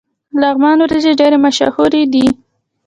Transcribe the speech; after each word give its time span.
د 0.31 0.33
لغمان 0.41 0.77
وریجې 0.81 1.11
ډیرې 1.19 1.37
مشهورې 1.45 2.03
دي. 2.13 2.25